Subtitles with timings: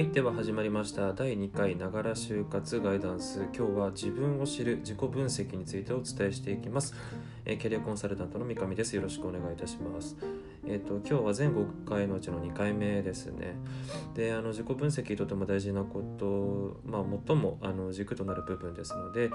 [0.00, 1.12] はい、では始まりました。
[1.12, 3.40] 第2回ながら就活ガイダンス。
[3.54, 6.94] 今日は自分を知る自己分析についてお伝えしていきます、
[7.44, 8.96] えーキャリアコンサルタントの三上です。
[8.96, 10.16] よろしくお願いいたします。
[10.66, 13.56] えっ、と今日は全5回のうちの2回目ですね
[14.14, 19.30] であの自己分析とても大事なことまあ最もあの軸となる部分ですので、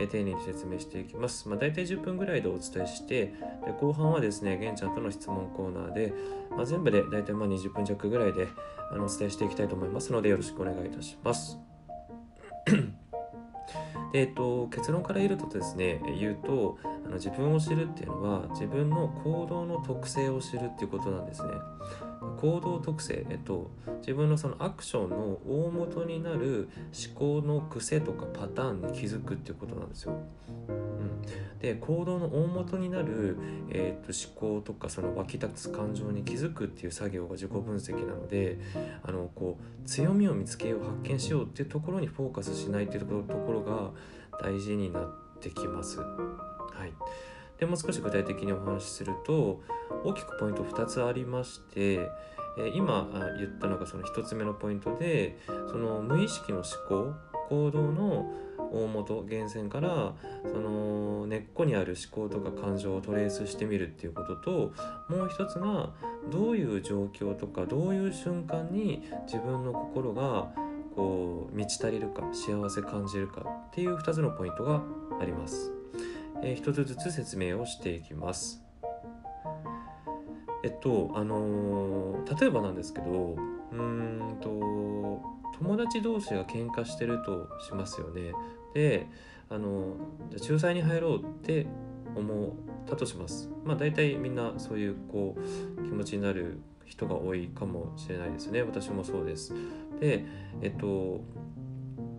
[0.00, 3.26] えー丁寧に説明していきますまあ大体10分ぐらいでお伝えして
[3.66, 6.14] で後半はですね玄ちゃんとの質問コーナーで、
[6.50, 8.48] まあ、全部で大体まあ20分弱ぐらいで
[8.90, 11.58] あのお伝えしていきたいと思いますのでよろしくお願いいたします。
[14.12, 21.48] でえっと、結論から言うとですね言うとあの自分を知るっていうのは自分の行動の特性を知るっていうことなんですね。
[22.40, 26.68] 行動特性、えっと、自分のそのアクションの大元になる
[27.08, 30.16] 思考の癖とかパターンに気づくっていうことなんですよ、
[30.68, 31.22] うん、
[31.60, 33.36] で行動の大元になる、
[33.70, 38.58] えっと思考とかその湧き立つ感情に気づくっていう作業が自己分析なので
[39.02, 43.90] あのこう強みを見つけよう発見しようっていうところにフォーカスしないっていうところが
[44.40, 45.04] 大事になっ
[45.40, 45.98] てきます。
[45.98, 46.92] はい、
[47.58, 49.60] でもう少し具体的にお話しすると
[50.04, 52.08] 大きくポイント2つありまして、
[52.56, 57.14] え今あ言ったのがその1つ目のポイントでその無意識の思考
[57.48, 60.14] 行動の大元源泉から
[60.44, 64.50] その根っこにある思考とか感情をトレースしてみるっていうことと
[65.08, 65.90] もう一つが
[66.30, 70.50] どういう状況とかどういう瞬間に自分の心が
[70.94, 74.82] こう満ち足りるか幸せ感じるかっていう2つのポイントが
[75.20, 75.72] あります。
[76.42, 78.62] えー一つずつ説明をしていきます。
[80.64, 83.36] えっとあのー例えばなんですけど
[83.72, 88.32] うんと友達同士が喧嘩してるとしますよね。
[88.74, 89.06] で
[89.50, 89.96] あの
[90.30, 91.66] じゃあ仲裁に入ろうって
[92.14, 92.50] 思っ
[92.86, 93.50] たとします。
[93.64, 98.62] まあ大体みんなそういうこう気持ちになる人が多いかもしれないですね。
[98.62, 99.54] 私もそうです。
[100.00, 100.24] で
[100.62, 101.20] えっと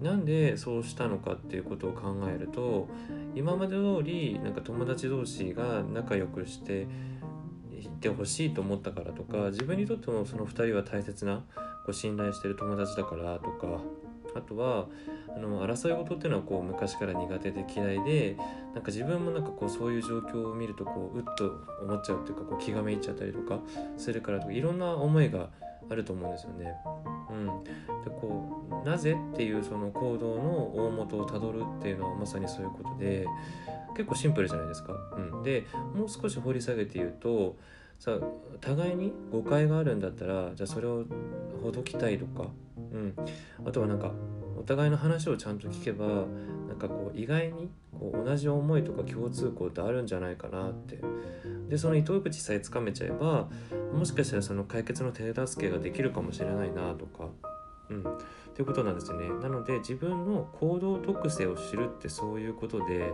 [0.01, 2.87] なんでそうしたのかっていうことを考えると
[3.35, 6.87] 今まで通りなんか友達同士が仲良くして
[7.99, 11.43] ってほしいと思ったからとか自分にとってもその2人は大切な
[11.85, 13.81] こう信頼してる友達だからとか
[14.35, 14.87] あとは
[15.35, 18.37] あの争い事っていうのはこう昔から苦手で嫌いで
[18.73, 23.59] なんか自分もなんかこうそういう状況を見るとこううっと思っちゃうっていうかこう気がめいっちゃったりとか
[23.97, 25.49] するからとかいろんな思いが
[25.89, 26.73] あると思うんですよね。
[27.29, 27.71] うん、で
[28.21, 33.25] こうなぜっていうその行動の大元をたどるっていうのはまさにそういうことで
[33.95, 34.93] 結構シンプルじゃないですか。
[35.17, 37.55] うん、でもう少し掘り下げて言うと
[37.99, 38.17] さ
[38.61, 41.05] 互いに誤解があるんだったらじゃあそれを
[41.61, 42.49] ほどきたいとか、
[42.93, 43.13] うん、
[43.65, 44.11] あとはなんか
[44.57, 46.05] お互いの話をちゃんと聞けば
[46.67, 50.99] なんかこう意外にこう同じ思いとか共通項ってあるんじゃないかなって。
[51.69, 53.47] でその糸口さえつかめちゃえば
[53.93, 57.27] もしかしたらその解決の手助けができるかもしれないなとか、
[57.89, 58.03] うん、
[58.55, 59.29] ということなんですね。
[59.41, 63.13] なので自分の行動特性を知るってそういうことで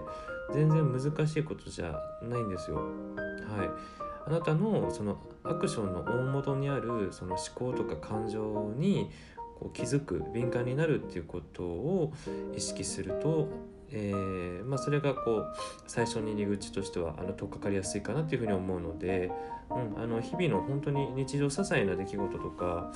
[0.54, 2.78] 全然難しいことじゃないんですよ。
[2.78, 9.12] はい、あなたのそのアクションの大元にあるその思考とか感情に
[9.60, 12.14] こう気づく敏感になるっていうことを
[12.56, 13.48] 意識すると、
[13.92, 15.56] えーまあ、それがこう
[15.88, 19.32] 最初に入り口としてはあの取っかかりやすいかなっていうふうに思うので、
[19.70, 22.92] うん、あの日々の本当に日常些細な出来事とか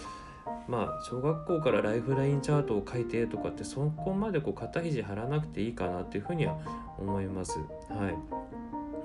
[0.68, 6.58] まあ小学校からライフラインチャートを書いてとかってそこまでこう肩肘張らなくていいかなっていうふうには
[6.98, 7.60] 思います。
[7.90, 8.16] はい、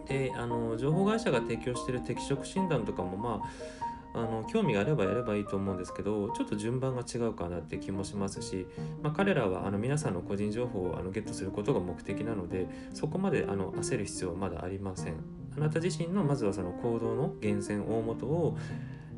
[0.09, 3.85] であの情報会社が提供している適職診断とかもまあ
[4.15, 8.65] あの興味があればやればいいと思うんですけどちょっと順番が違うかなって気もしますし、
[9.03, 15.15] まあ、彼らはあの皆さんの個人情報をあのゲットすることが目的なのでそこまであの焦る必要はまだありません。
[15.57, 18.57] あなた自身のまずはその行動の源泉大元を、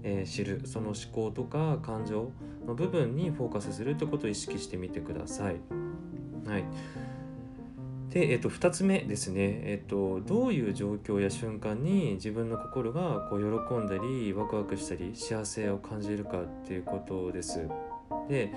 [0.03, 0.63] え知る。
[0.67, 2.31] その思考とか感情
[2.67, 5.57] の部分にフォーカスするってことを意識してみてください。
[6.47, 6.65] はい。
[8.17, 17.69] で、えっと、2つ目ですね、えっと、どういう状況や瞬間に自分の心がこう喜んだりワクワクしたり幸せを感じるかっていうことです。
[18.27, 18.55] で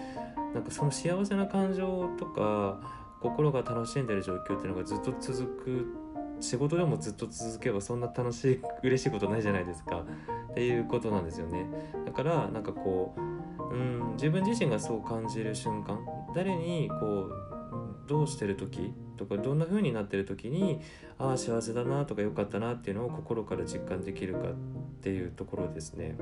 [0.53, 2.79] なんかその幸せな感情とか
[3.19, 5.87] 心が楽しんでる状況っていうのがずっと続く
[6.39, 10.05] 仕事でもずっと続けばそんな楽しい嬉しいことないじゃないですか
[10.51, 11.65] っていうことなんですよね。
[12.05, 15.99] だからなんかこううん自分自身がそう感じる瞬間
[16.33, 17.48] 誰にこう
[18.09, 20.81] どうしてる時とかどんな風になってる時に
[21.19, 24.53] ああ幸せだなとか良かったなっていうのを心から実感できるかっ
[25.01, 26.15] ていうところですね。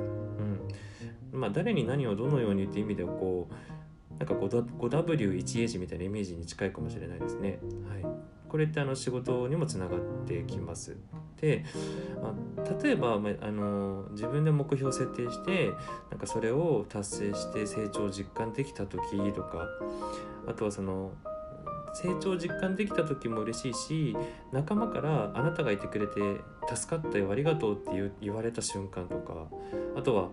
[1.32, 7.60] うん、まあ誰に何をどのようにって意味でこうなんか 5W1H みたいなイメージに近いかもしれないですね。
[7.90, 10.96] はいこれってあの仕事にもつながってきます。
[11.42, 11.66] で
[12.24, 12.34] あ
[12.82, 15.72] 例えばあの自分で目標を設定して
[16.10, 19.02] なんかそれを達成して成長を実感できた時
[19.34, 19.68] とか
[20.48, 21.12] あとはその
[22.04, 24.18] 成長を実感できた時も嬉しいし
[24.52, 26.22] 仲間からあなたがいてくれて
[26.76, 29.48] 助かったよありがとうって言われた瞬間とか
[29.96, 30.30] あとは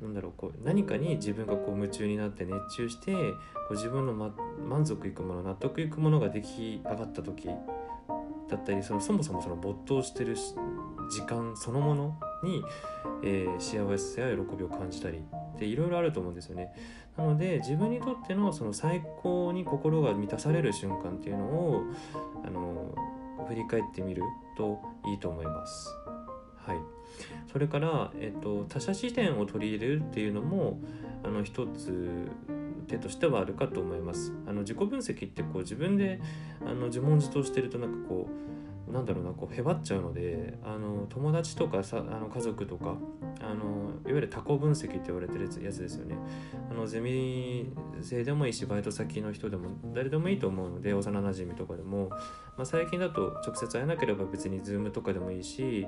[0.00, 3.18] なんだろうこう何かに自分がこう夢中になって熱中してこ
[3.70, 4.34] う自分の、ま、
[4.66, 7.48] 満足いくもの納得いくものが出来上がった時
[8.48, 10.36] だったりそのそもそもその没頭してる
[11.10, 12.62] 時間そのものに、
[13.22, 15.18] えー、幸せや喜びを感じたり
[15.54, 16.74] っていろいろあると思うんですよね。
[17.16, 21.82] なので自分にとってのその最高に心が満たされる瞬間っていうのを
[22.44, 22.94] あの
[23.46, 24.22] 振り返ってみる
[24.56, 25.88] といいと思います。
[26.66, 26.78] はい、
[27.52, 30.78] それから、えっと、他者視点を取り入れるっていうのも
[31.22, 32.30] あの一つ
[32.88, 34.32] 手としてはあるかと思います。
[34.46, 36.20] あの自己分析ってこう自分で
[36.66, 38.44] あの自問自答してるとなんかこう
[38.92, 42.96] なんだろうなこうへばっちゃうのであの友達とかさあの家族とか
[43.40, 46.16] あのいわゆる多項分析って言われてるやつですよね。
[46.70, 47.72] あのゼミ
[48.02, 52.10] 生でもいいしバイト先の人でも誰でもいいと思うので幼なじみとかでも、
[52.56, 55.86] まあ、最近だと直接会えなければ別に Zoom とかでもいいし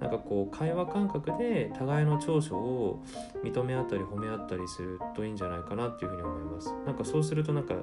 [0.00, 3.04] なんかこう会話感覚で互いの長所を
[3.42, 6.74] 認め合ったり褒め合ったりするといいんじゃないかなっていうふうに思います。
[6.84, 7.74] なんかそうするとなんか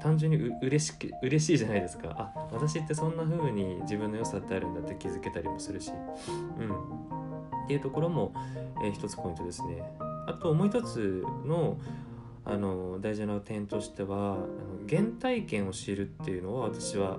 [0.00, 2.08] 単純にう嬉しく嬉しいじゃないですか。
[2.10, 5.92] あ私ってそんな風に自分の良さってあるんだって気づけたりもするし。
[6.58, 7.10] うん。
[7.64, 8.32] っていうところも、
[8.84, 9.82] えー、一つポイントですね。
[10.26, 11.78] あともう一つの
[12.44, 14.46] あの大事な点としてはあの
[14.88, 17.18] 原体験を知るっていうのを私は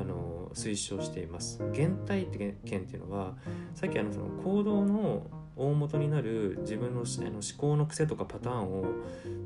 [0.00, 1.58] あの推奨しています。
[1.74, 2.26] 原体
[2.64, 3.34] 験っていうのは
[3.74, 5.26] さっきあのその行動の
[5.60, 8.84] 大元になる自分のあの思考の癖とかパターンを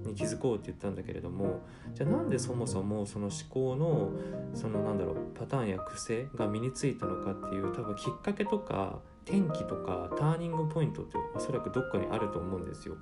[0.06, 1.60] に気づこうって言ったんだけれども
[1.92, 4.10] じゃあなんでそもそもその思考の
[4.54, 12.96] そのなんだろうパターンや癖が身についたのかっていう多分きっかけとか転機とかターニングポイントっておそらくどっかにあると思うんですよ。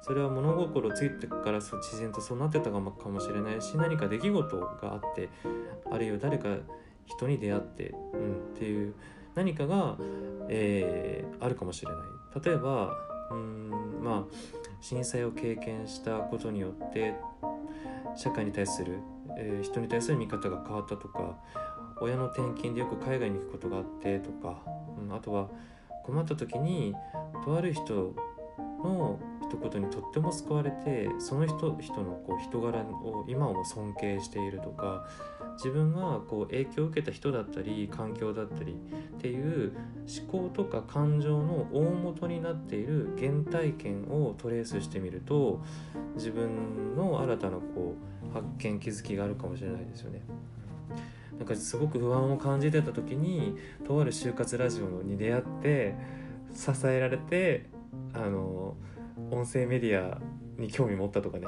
[0.00, 5.28] それは物心ついてから自然とそうなってたかもしれないし何か出来事があって
[5.90, 6.56] あるいは誰か
[7.04, 8.94] 人に出会って、うん、っていう
[9.34, 9.96] 何かが、
[10.48, 12.96] えー、あるかもしれない例えば
[13.30, 17.14] うんまあ震災を経験したことによって
[18.16, 18.98] 社会に対する、
[19.36, 21.36] えー、人に対する見方が変わったとか
[22.00, 24.58] 親の転勤でよく海外に行くことがあってとか、
[24.98, 25.48] うん、あとは
[26.04, 26.94] 困った時に
[27.44, 28.14] とある人
[28.84, 35.08] の一言にとっても救われてその人人のこう人柄を今も尊敬しているとか
[35.56, 39.72] 自分がこう影響を受けた人だったり環境だったりっていう
[40.30, 45.60] 思考とか感情の大元になっている原体験をトレースしてみると
[46.14, 47.94] 自分の新たなこ
[48.30, 50.22] う発見気づきがあるかもしれないですよね。
[51.38, 55.94] なんかすごく不安を感じてた時にとある就活ラジオに出会って
[56.52, 57.66] 支えられて
[58.14, 58.76] あの
[59.30, 60.18] 音声メディア
[60.58, 61.46] に興味持ったとかね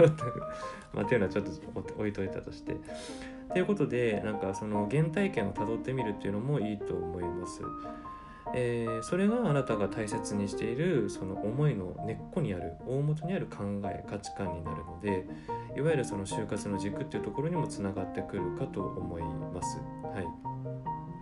[0.92, 1.50] まあっていうのはちょっと
[1.96, 2.76] 置いといたとして。
[3.52, 7.62] ということでなんかその原体験をたどってみるっていうのもいいと思います。
[8.54, 15.26] えー、それがあなたが大切にしているその思いの根っこにある大元にある考え価値観になるので
[15.76, 19.78] いわゆるその就活の軸っていうところにもつながってくるかと思います。
[20.14, 20.59] はい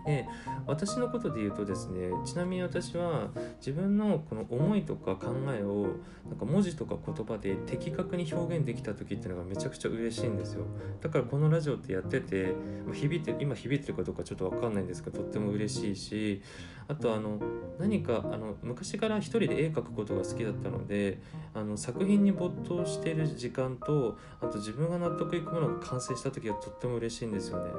[0.08, 0.26] で
[0.66, 3.28] 私のことで言うとですねちなみに私は
[3.58, 5.88] 自分のこの思いとか考えを
[6.26, 10.64] なんか文字とか言葉で的確に表現できた時っていうのがめちゃくちゃ嬉しいんですよ。
[11.02, 12.54] だからこのラジオってやってて
[12.94, 16.42] 響いて今響いてるかどうかちょっと分かんないんですがとっても嬉しいし
[16.88, 17.38] あとあの
[17.78, 21.20] 何かあの昔から一人で絵描くことが好きだったので
[21.54, 27.70] あの作品に没頭している時間とあと自分が納得いくものが完成した時はとっても嬉しいんですよね。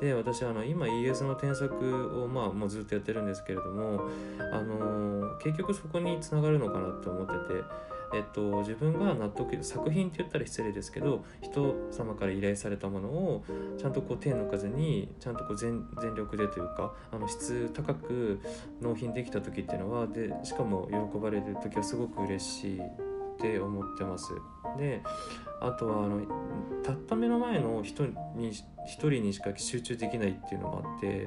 [0.00, 4.02] で私あの今 ES の添削をまあもうずっとやってるんですけれども
[4.52, 7.97] あの結局そこにつながるのかなって思ってて。
[8.14, 13.44] えっと、自分が納得作品って言ったら失礼ですけど人様から依頼されたものを
[13.76, 18.40] ちゃんとこう手抜かずにちゃんとこう全全力でというかあの質高く
[18.80, 22.80] 納品できた時っていうのはでしかも喜ばれる時はすごく嬉しいっ
[23.40, 24.32] て思ってます。
[24.76, 25.02] で
[25.60, 26.20] あとはあの
[26.84, 28.64] たった目の前の人に一
[29.10, 31.26] 人にしか集中できないっていうのもあって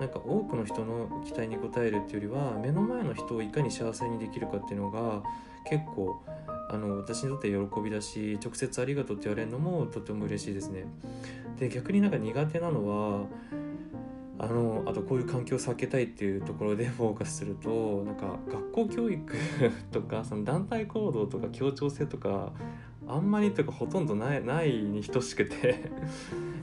[0.00, 5.22] なんか多くの人の期待に応えるっていうよりは目の前の人をいかに幸せにできるかっていうのが
[5.68, 6.22] 結構
[6.70, 10.84] あの私にとって喜びだし直接ありがとうって言われるのもとても嬉しいですね。
[11.58, 13.26] で逆になんか苦手なのは
[14.40, 19.34] あのあとこういう環境を避けたいっていうところでフォーカスすると なんか学校教育
[19.90, 22.52] とかその団体行動とか協調性とか
[23.06, 25.90] あんまりというかほとんどないないに等しくて。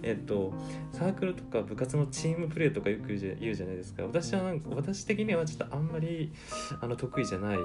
[0.04, 0.54] えっと
[0.92, 4.04] サークルとか部活のチームプレーとかよく言うじゃないですか。
[4.04, 6.32] 私はなんか私的にはちょっとあんまり
[6.82, 7.58] あの得意じゃない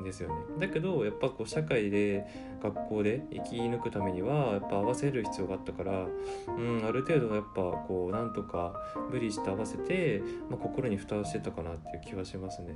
[0.00, 0.34] んですよね。
[0.60, 2.26] だけどやっぱこう社会で
[2.62, 6.06] 学校で生き抜くためにはやっぱ合わせる必要があったから
[6.48, 8.74] うんある程度やっぱこうなんとか
[9.10, 12.74] 無理して合わせて、まあ、心に蓋をしてたかなっていう気はしますね。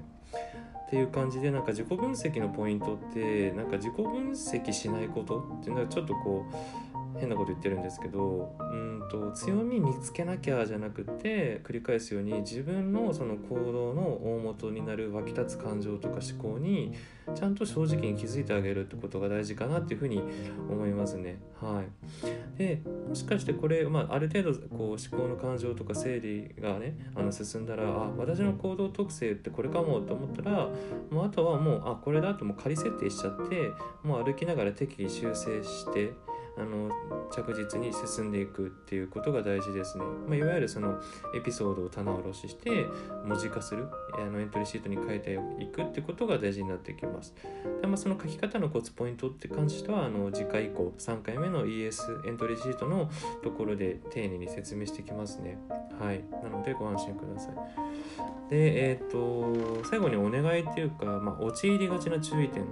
[0.86, 16.94] っていう感じでなんか自己分析のポイントってなんか自己分析しないことっていうのはちょっとこう変なこと言ってるんですけどうんと強み見つけなきゃじゃなくて繰り返すように自分のその行動の大元になる湧き立つ感情とか思考に
[17.34, 20.22] ちゃんと正直に気づいてあげるってことが大事かなっていうふうに
[20.68, 21.38] 思いますね。
[21.60, 30.68] はい、でもしかしてこれ、まあ、ある程度こう思考の感情とか整理がねあの進んだらあ私の行動特性ってこれかもと思ったら
[31.10, 33.70] もうあとはもうあこれだともう仮設定しちゃって
[34.02, 36.12] もう歩きながら適宜修正して
[36.56, 36.90] あの
[37.30, 41.00] 着実に進んでいくっていうことが大事ですね、まあ、いわゆるその
[41.34, 42.86] エピソードを棚卸しして
[43.24, 47.34] 文字化するあのエントリーシートに書いていくってことが大事になってきます。
[47.80, 53.10] で、まあ、その書き方のコツポイントって関してはあの次回以降3回目の ES エントリーシートの
[53.42, 55.58] ところで丁寧に説明してきますね。
[55.98, 56.24] はい。
[56.42, 58.50] なのでご安心ください。
[58.50, 62.64] でえっ、ー、と最後にお願いっていうか、まあ、陥りがちな注意点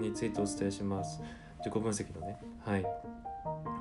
[0.00, 1.20] についてお伝えします。
[1.58, 2.38] 自己分析のね。
[2.64, 3.09] はい。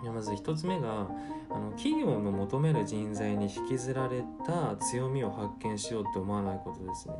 [0.04, 1.08] まず1つ目が
[1.50, 7.16] あの企業の求める人材に引きずられた強みを発見しようって思わないことですね。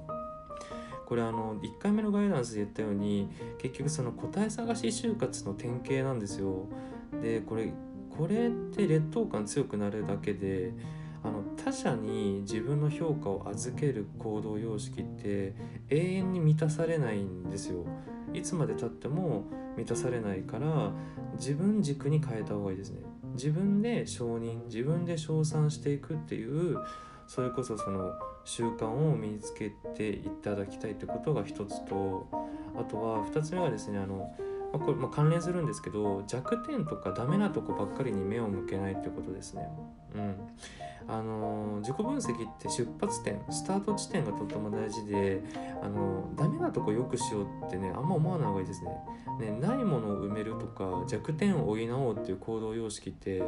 [1.06, 6.68] これあの1回目のガイダンスで言ったように結局その答え探し就活の典型なんですよ。
[7.22, 7.74] でこれ
[8.16, 10.74] これって劣等感強くなるだけで
[11.24, 15.54] あの他者に自分の評価を預ける行動様式って
[15.90, 17.86] 永遠に満たされないんですよ。
[18.34, 19.46] いつまでたっても
[19.78, 20.92] 満たされないから
[21.34, 23.02] 自分軸に変えた方がいいですね。
[23.34, 26.78] 自分で承認自分で称賛していくっていう
[27.28, 28.12] それこそその
[28.44, 32.28] 習慣を身につけていただきたいってことが一つと
[32.76, 34.36] あとは二つ目はですねあの
[34.72, 39.68] まあ、これも関連するんですけど弱点とかダメなとこばっかりに目を向けないってことですね。
[40.16, 40.36] うん
[41.08, 45.42] あの自己分析って出発点スタート地点がとっても大事で
[45.82, 48.92] あのダメなとこよくしようってねあんま思わない方がいいですね。
[49.40, 53.42] ねないものを埋めるとか弱点を補おうっていう行動様式って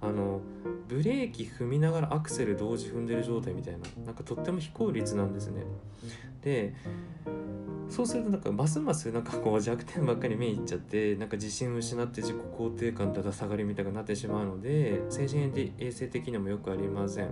[0.00, 0.40] あの
[0.88, 5.62] ブレーキ踏みながらアクセル同時踏んでる状態みたいななんかとっても非効率なんですね。
[6.42, 6.74] で
[7.90, 17.30] そうするとなんかますますなんかこう弱点ばっかり目いっちゃってなんか自信を失って自己肯定感だだ下がりみたいになってしまうので精神衛生的にもよくありません。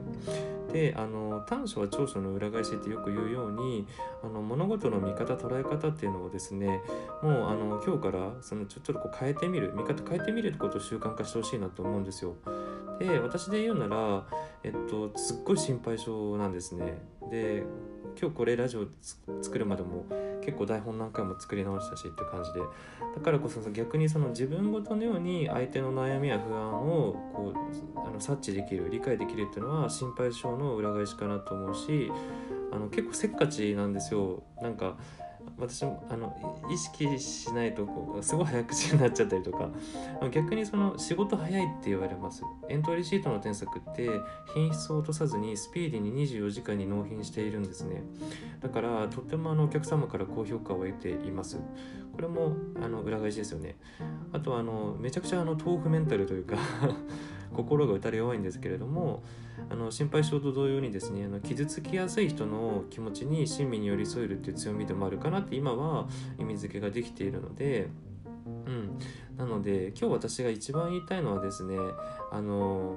[0.72, 3.86] であの短所は長所の裏返しってよく言うように
[4.22, 6.82] あの物事の見方捉え方っていうのをですね
[7.22, 12.34] もうあの今日からそのちょっとこう変えてみる見方変えてみるってことを習慣化してほしいなと思うんですよ。
[12.98, 14.26] で私で言うなら、
[14.64, 16.98] えっと、すっごい心配性なんですね。
[17.30, 17.64] で
[18.20, 18.86] 今日これラジオ
[19.42, 20.04] 作るまでも
[20.44, 22.60] 結構台本何回も作り直したしって感じで
[23.14, 32.10] だからこそ逆にその自分ごとのように相手の悩みや不安をこうあの察知できる理解できるっていうのは心配性の裏返しかなと思うし
[32.72, 34.96] あの結構せっかちなんですよなんか
[35.56, 36.36] 私もあの
[36.70, 39.70] 意識しないとこうすごい早口になっちゃったりとか
[40.30, 44.08] 逆にその仕事早いって言われますエントリーシートの添削って
[44.54, 48.02] 品質を落とさずにスピーディーに24時間に納品しているんですね。
[48.60, 51.58] だからとってもあのお客様から高評価を得ています。
[52.12, 53.76] これもあの裏返しですよね。
[54.32, 56.56] あとあのめちゃくちゃあの豆腐メンタルというか
[57.54, 59.22] 心が打たれ弱いんですけれども
[59.70, 66.06] あの心配性と同様にですねあの傷つきやすい人の気持ちに親身に寄り添えるっていう強みでもあるかなって今は
[66.38, 67.88] 意味付けができているので
[68.66, 68.98] うん、
[69.36, 71.76] なので今日私が一番言いたいのはですね
[72.30, 72.96] あの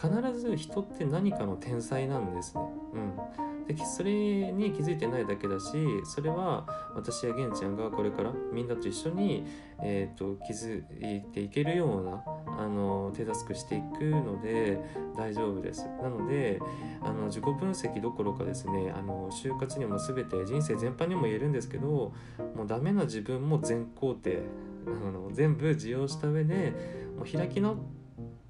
[0.00, 2.62] 必ず人って何かの天才なんですね。
[2.94, 5.72] うんでそれに気づいてないだけだし
[6.04, 9.44] それは私や玄ちゃんがこれからみんなと一緒に、
[9.82, 12.22] えーと、気づいていけるような
[12.58, 14.78] あの手助けしていくので
[15.16, 15.86] 大丈夫です。
[16.02, 16.60] なので
[17.00, 22.12] あの自己分析どころかですねあの就活にも全て人生全般にも言えるんですけど
[22.56, 24.42] もうダメな自分も全肯定
[24.86, 26.72] あの全部受容した上で
[27.16, 28.01] もう開き直って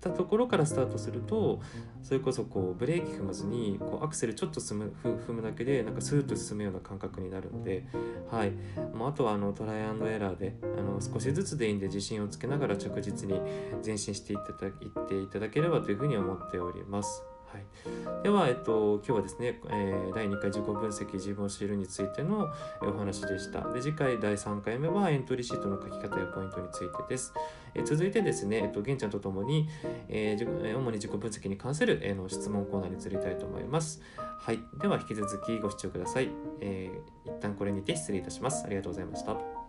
[0.02, 1.60] たところからスタートすると
[2.02, 7.86] それこそこうブレーキ踏まずにこうアクセルちょっと踏む踏むだけでなんかスーッと進むような感覚になるので、
[8.30, 8.52] はい、
[8.94, 13.40] もうあとはあのトライアンドエラーであの少しずつでいいんで自信をつけながら着実に
[13.84, 14.52] 前進していって
[14.84, 17.31] いっていただければというふうに思っております。
[17.52, 23.70] はい、では、えっと、今日はですね、えー、第2回自己分析自分を知るについてのお話でした。
[23.72, 27.34] で次回第3回目はエントリーシートの書き方やポイントについてです、
[27.74, 29.68] えー、続いてですね、えっと、玄ちゃんとともに、
[30.08, 34.00] えー、主に自己分析に関する、えー、の質問コーナーに移りたいと思います。
[34.16, 34.58] はい。
[34.80, 36.30] では引き続きご視聴ください、
[36.60, 38.64] えー、一旦これにて失礼いたします。
[38.64, 39.61] ありがとうございました。